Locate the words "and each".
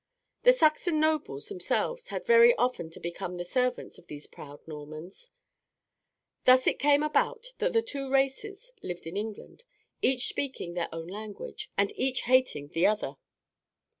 11.77-12.21